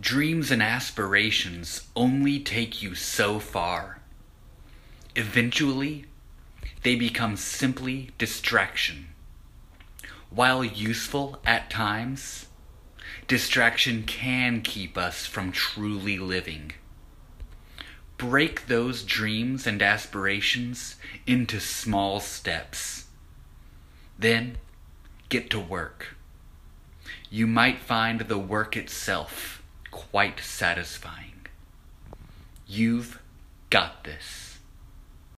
[0.00, 3.98] Dreams and aspirations only take you so far.
[5.16, 6.04] Eventually,
[6.84, 9.08] they become simply distraction.
[10.30, 12.46] While useful at times,
[13.26, 16.74] distraction can keep us from truly living.
[18.18, 20.94] Break those dreams and aspirations
[21.26, 23.06] into small steps.
[24.16, 24.58] Then
[25.28, 26.14] get to work.
[27.30, 29.58] You might find the work itself
[29.90, 31.46] quite satisfying.
[32.66, 33.20] You've
[33.70, 34.47] got this.